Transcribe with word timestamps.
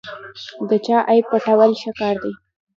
د 0.69 0.71
چا 0.85 0.97
عیب 1.09 1.25
پټول 1.31 1.71
ښه 1.81 1.91
کار 1.99 2.15
دی. 2.23 2.33